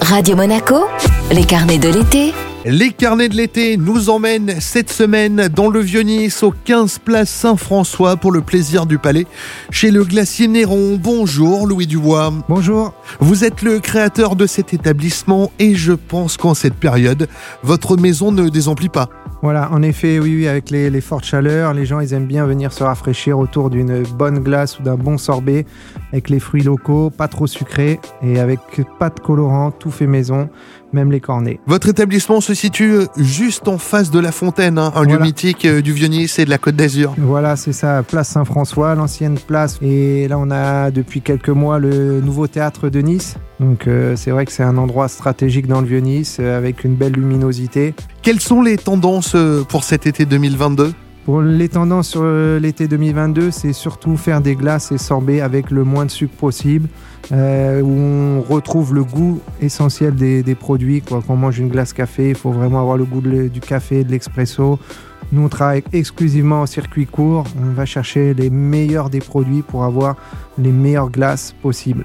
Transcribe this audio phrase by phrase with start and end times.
[0.00, 0.86] Radio Monaco,
[1.30, 2.32] les carnets de l'été.
[2.64, 8.16] Les carnets de l'été nous emmènent cette semaine dans le Vieux-Nice au 15 place Saint-François
[8.16, 9.26] pour le plaisir du palais
[9.72, 10.96] chez le glacier Néron.
[10.96, 12.32] Bonjour Louis Dubois.
[12.48, 12.94] Bonjour.
[13.18, 17.26] Vous êtes le créateur de cet établissement et je pense qu'en cette période,
[17.64, 19.08] votre maison ne désemplit pas.
[19.42, 22.46] Voilà, en effet, oui, oui, avec les, les, fortes chaleurs, les gens, ils aiment bien
[22.46, 25.66] venir se rafraîchir autour d'une bonne glace ou d'un bon sorbet
[26.12, 28.60] avec les fruits locaux, pas trop sucrés et avec
[29.00, 30.48] pas de colorant, tout fait maison,
[30.92, 31.58] même les cornets.
[31.66, 35.14] Votre établissement se situe juste en face de la fontaine, hein, un Voilà.
[35.16, 37.14] lieu mythique euh, du Vieux-Nice et de la Côte d'Azur.
[37.18, 39.78] Voilà, c'est ça, place Saint-François, l'ancienne place.
[39.82, 43.36] Et là, on a depuis quelques mois le nouveau théâtre de Nice.
[43.60, 46.94] Donc, euh, c'est vrai que c'est un endroit stratégique dans le Vieux-Nice euh, avec une
[46.94, 47.94] belle luminosité.
[48.22, 50.92] Quelles sont les tendances euh, pour cet été 2022
[51.24, 55.70] Pour les tendances sur euh, l'été 2022, c'est surtout faire des glaces et sorbets avec
[55.70, 56.88] le moins de sucre possible,
[57.30, 61.00] euh, où on retrouve le goût essentiel des, produits.
[61.00, 61.22] Quoi.
[61.24, 64.10] Quand on mange une glace café, il faut vraiment avoir le goût du café, de
[64.10, 64.80] l'expresso.
[65.30, 67.44] Nous, on travaille exclusivement en circuit court.
[67.56, 70.16] On va chercher les meilleurs des produits pour avoir
[70.58, 72.04] les meilleures glaces possibles.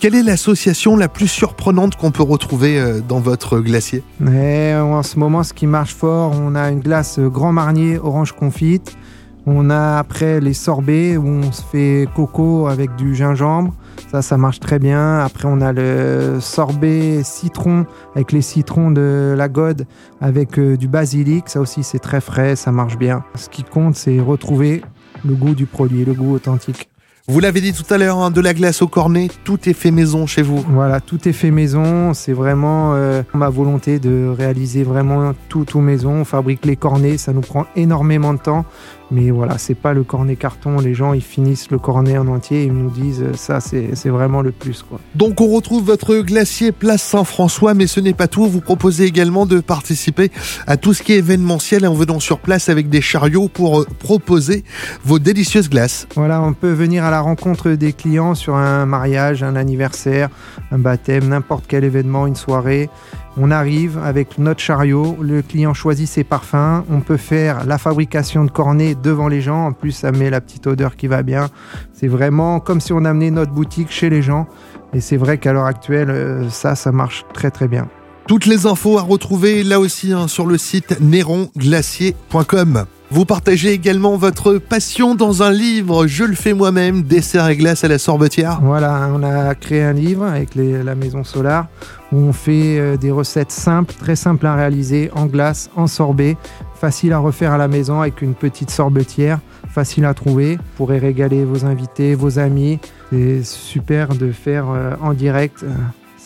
[0.00, 4.02] Quelle est l'association la plus surprenante qu'on peut retrouver euh, dans votre glacier?
[4.32, 8.32] Et en ce moment, ce qui marche fort, on a une glace Grand Marnier orange
[8.32, 8.96] confite.
[9.44, 13.74] On a après les sorbets où on se fait coco avec du gingembre.
[14.10, 15.18] Ça, ça marche très bien.
[15.18, 17.84] Après, on a le sorbet citron
[18.14, 19.86] avec les citrons de la Gode
[20.22, 21.50] avec euh, du basilic.
[21.50, 23.22] Ça aussi, c'est très frais, ça marche bien.
[23.34, 24.80] Ce qui compte, c'est retrouver
[25.26, 26.88] le goût du produit, le goût authentique.
[27.28, 29.90] Vous l'avez dit tout à l'heure, hein, de la glace au cornet, tout est fait
[29.90, 30.64] maison chez vous.
[30.68, 32.14] Voilà, tout est fait maison.
[32.14, 36.12] C'est vraiment euh, ma volonté de réaliser vraiment tout tout maison.
[36.12, 38.64] On fabrique les cornets, ça nous prend énormément de temps.
[39.12, 40.78] Mais voilà, c'est pas le cornet carton.
[40.78, 44.08] Les gens, ils finissent le cornet en entier et ils nous disent euh, ça, c'est
[44.08, 44.84] vraiment le plus.
[44.88, 45.00] Quoi.
[45.14, 48.46] Donc on retrouve votre glacier place Saint-François, mais ce n'est pas tout.
[48.46, 50.30] Vous proposez également de participer
[50.66, 53.86] à tout ce qui est événementiel en venant sur place avec des chariots pour euh,
[53.98, 54.64] proposer
[55.04, 56.06] vos délicieuses glaces.
[56.14, 60.28] Voilà, on peut venir à la rencontre des clients sur un mariage, un anniversaire,
[60.70, 62.90] un baptême, n'importe quel événement, une soirée.
[63.36, 68.44] On arrive avec notre chariot, le client choisit ses parfums, on peut faire la fabrication
[68.44, 71.48] de cornets devant les gens, en plus ça met la petite odeur qui va bien.
[71.92, 74.46] C'est vraiment comme si on amenait notre boutique chez les gens
[74.92, 77.88] et c'est vrai qu'à l'heure actuelle, euh, ça, ça marche très très bien.
[78.26, 82.86] Toutes les infos à retrouver là aussi hein, sur le site neronglacier.com.
[83.12, 87.82] Vous partagez également votre passion dans un livre Je le fais moi-même, dessert et glace
[87.82, 88.60] à la sorbetière.
[88.62, 91.66] Voilà, on a créé un livre avec la Maison Solar
[92.12, 96.36] où on fait euh, des recettes simples, très simples à réaliser, en glace, en sorbet,
[96.80, 100.56] facile à refaire à la maison avec une petite sorbetière, facile à trouver.
[100.56, 102.78] Vous pourrez régaler vos invités, vos amis.
[103.10, 105.68] C'est super de faire euh, en direct euh,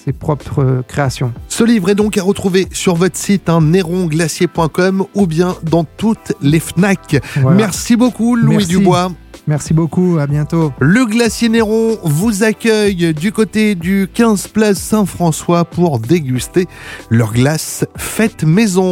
[0.05, 1.33] ses propres euh, créations.
[1.49, 6.33] Ce livre est donc à retrouver sur votre site hein, neronglacier.com ou bien dans toutes
[6.43, 7.23] les FNAC.
[7.37, 7.57] Voilà.
[7.57, 8.69] Merci beaucoup Louis Merci.
[8.69, 9.11] Dubois.
[9.47, 10.73] Merci beaucoup, à bientôt.
[10.81, 16.67] Le glacier Néron vous accueille du côté du 15 place Saint-François pour déguster
[17.11, 18.83] leur glace faite maison.